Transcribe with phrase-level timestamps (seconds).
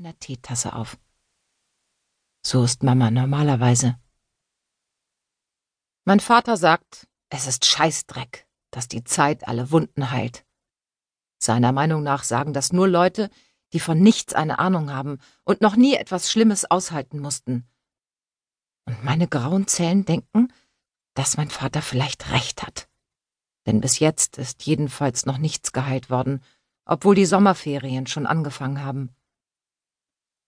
[0.00, 0.98] einer Teetasse auf.
[2.42, 3.98] So ist Mama normalerweise.
[6.06, 10.46] Mein Vater sagt, es ist Scheißdreck, dass die Zeit alle Wunden heilt.
[11.38, 13.28] Seiner Meinung nach sagen das nur Leute,
[13.74, 17.68] die von nichts eine Ahnung haben und noch nie etwas Schlimmes aushalten mussten.
[18.86, 20.50] Und meine grauen Zellen denken,
[21.12, 22.88] dass mein Vater vielleicht recht hat.
[23.66, 26.42] Denn bis jetzt ist jedenfalls noch nichts geheilt worden,
[26.86, 29.14] obwohl die Sommerferien schon angefangen haben.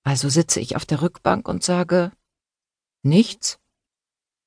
[0.04, 2.12] Also sitze ich auf der Rückbank und sage
[3.02, 3.58] nichts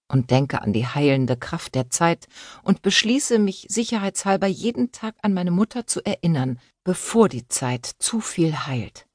[0.08, 2.28] und denke an die heilende Kraft der Zeit
[2.64, 8.20] und beschließe mich sicherheitshalber jeden Tag an meine Mutter zu erinnern, bevor die Zeit zu
[8.22, 9.08] viel heilt.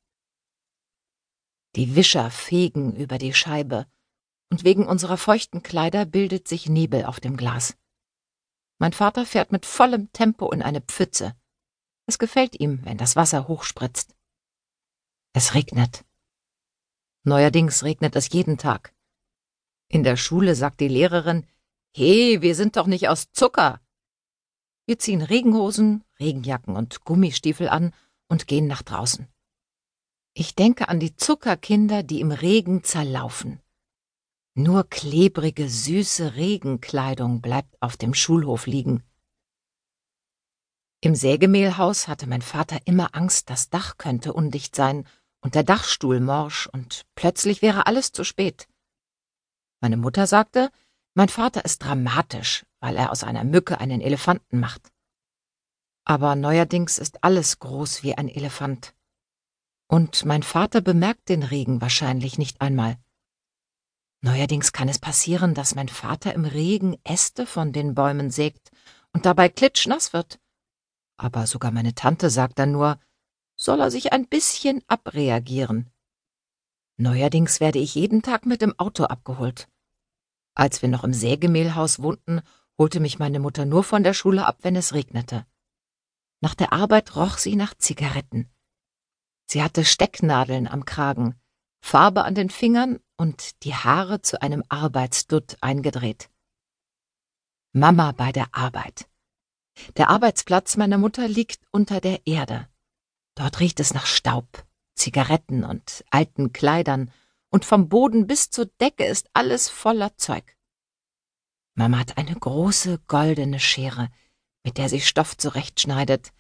[1.77, 3.87] Die Wischer fegen über die Scheibe,
[4.51, 7.77] und wegen unserer feuchten Kleider bildet sich Nebel auf dem Glas.
[8.79, 11.37] Mein Vater fährt mit vollem Tempo in eine Pfütze.
[12.07, 14.17] Es gefällt ihm, wenn das Wasser hochspritzt.
[15.33, 16.05] Es regnet.
[17.25, 18.95] Neuerdings regnet es jeden Tag.
[19.89, 21.47] In der Schule sagt die Lehrerin,
[21.93, 23.81] He, wir sind doch nicht aus Zucker.
[24.87, 27.93] Wir ziehen Regenhosen, Regenjacken und Gummistiefel an
[28.29, 29.29] und gehen nach draußen.
[30.33, 33.61] Ich denke an die Zuckerkinder, die im Regen zerlaufen.
[34.55, 39.03] Nur klebrige, süße Regenkleidung bleibt auf dem Schulhof liegen.
[41.03, 45.07] Im Sägemehlhaus hatte mein Vater immer Angst, das Dach könnte undicht sein
[45.41, 48.69] und der Dachstuhl morsch und plötzlich wäre alles zu spät.
[49.81, 50.71] Meine Mutter sagte,
[51.15, 54.93] mein Vater ist dramatisch, weil er aus einer Mücke einen Elefanten macht.
[56.05, 58.95] Aber neuerdings ist alles groß wie ein Elefant.
[59.89, 62.99] Und mein Vater bemerkt den Regen wahrscheinlich nicht einmal.
[64.23, 68.71] Neuerdings kann es passieren, dass mein Vater im Regen Äste von den Bäumen sägt
[69.13, 70.39] und dabei klitschnass wird.
[71.17, 73.01] Aber sogar meine Tante sagt dann nur,
[73.61, 75.91] soll er sich ein bisschen abreagieren.
[76.97, 79.69] Neuerdings werde ich jeden Tag mit dem Auto abgeholt.
[80.55, 82.41] Als wir noch im Sägemehlhaus wohnten,
[82.79, 85.47] holte mich meine Mutter nur von der Schule ab, wenn es regnete.
[86.41, 88.51] Nach der Arbeit roch sie nach Zigaretten.
[89.47, 91.39] Sie hatte Stecknadeln am Kragen,
[91.83, 96.31] Farbe an den Fingern und die Haare zu einem Arbeitsdutt eingedreht.
[97.73, 99.07] Mama bei der Arbeit.
[99.99, 102.70] Der Arbeitsplatz meiner Mutter liegt unter der Erde.
[103.41, 107.11] Dort riecht es nach Staub, Zigaretten und alten Kleidern,
[107.49, 110.59] und vom Boden bis zur Decke ist alles voller Zeug.
[111.75, 114.11] Mama hat eine große goldene Schere,
[114.63, 116.33] mit der sie Stoff zurechtschneidet,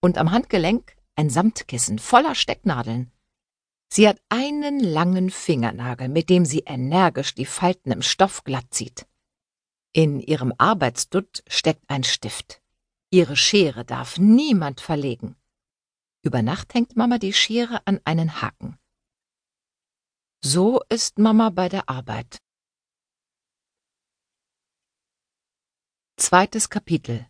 [0.00, 3.12] und am Handgelenk ein Samtkissen voller Stecknadeln.
[3.88, 9.06] Sie hat einen langen Fingernagel, mit dem sie energisch die Falten im Stoff glatt zieht.
[9.92, 12.60] In ihrem Arbeitsdutt steckt ein Stift.
[13.10, 15.36] Ihre Schere darf niemand verlegen.
[16.24, 18.78] Über Nacht hängt Mama die Schere an einen Haken.
[20.40, 22.38] So ist Mama bei der Arbeit.
[26.16, 27.26] Zweites Kapitel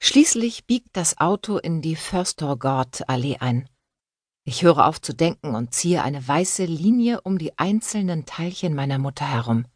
[0.00, 3.68] Schließlich biegt das Auto in die Förstorgard-Allee ein.
[4.44, 8.98] Ich höre auf zu denken und ziehe eine weiße Linie um die einzelnen Teilchen meiner
[8.98, 9.66] Mutter herum.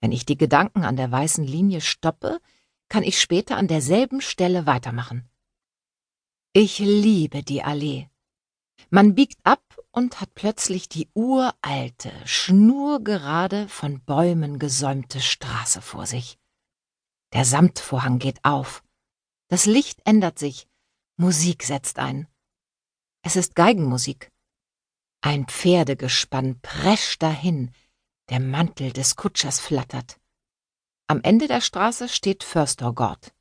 [0.00, 2.40] Wenn ich die Gedanken an der weißen Linie stoppe,
[2.88, 5.28] kann ich später an derselben Stelle weitermachen.
[6.60, 8.08] Ich liebe die Allee.
[8.90, 16.36] Man biegt ab und hat plötzlich die uralte, schnurgerade, von Bäumen gesäumte Straße vor sich.
[17.32, 18.82] Der Samtvorhang geht auf.
[19.46, 20.66] Das Licht ändert sich.
[21.16, 22.26] Musik setzt ein.
[23.22, 24.32] Es ist Geigenmusik.
[25.20, 27.70] Ein Pferdegespann prescht dahin,
[28.30, 30.18] der Mantel des Kutschers flattert.
[31.06, 33.32] Am Ende der Straße steht Förstorgord.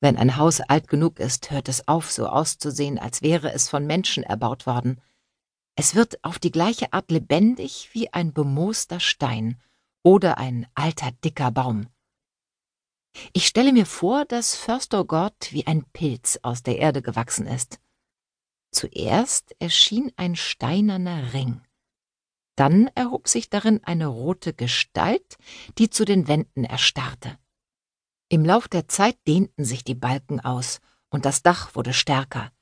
[0.00, 3.86] Wenn ein Haus alt genug ist, hört es auf, so auszusehen, als wäre es von
[3.86, 5.00] Menschen erbaut worden.
[5.76, 9.60] Es wird auf die gleiche Art lebendig wie ein bemooster Stein
[10.02, 11.88] oder ein alter dicker Baum.
[13.32, 17.80] Ich stelle mir vor, dass Förstergott wie ein Pilz aus der Erde gewachsen ist.
[18.72, 21.60] Zuerst erschien ein steinerner Ring.
[22.56, 25.38] Dann erhob sich darin eine rote Gestalt,
[25.78, 27.38] die zu den Wänden erstarrte.
[28.32, 30.80] Im Lauf der Zeit dehnten sich die Balken aus,
[31.10, 32.52] und das Dach wurde stärker.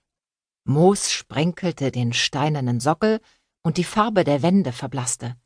[0.65, 3.21] Moos sprenkelte den steinernen Sockel,
[3.63, 5.37] und die Farbe der Wände verblasste.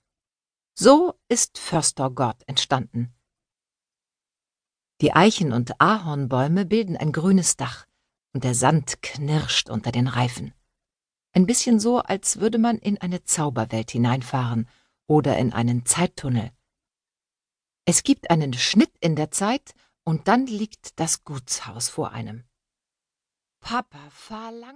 [0.78, 3.12] So ist Förstergott entstanden.
[5.00, 7.86] Die Eichen- und Ahornbäume bilden ein grünes Dach,
[8.32, 10.54] und der Sand knirscht unter den Reifen.
[11.32, 14.68] Ein bisschen so, als würde man in eine Zauberwelt hineinfahren
[15.08, 16.52] oder in einen Zeittunnel.
[17.86, 22.44] Es gibt einen Schnitt in der Zeit, und dann liegt das Gutshaus vor einem.
[23.60, 24.72] Papa, fahr langsam.